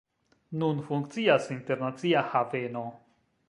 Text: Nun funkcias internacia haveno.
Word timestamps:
Nun 0.61 0.79
funkcias 0.87 1.47
internacia 1.59 2.27
haveno. 2.33 2.87